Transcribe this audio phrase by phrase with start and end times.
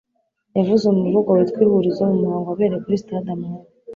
[0.57, 3.67] yavuze umuvugo witwa “Ihurizo” mu muhango wabereye kuri Stade Amahoro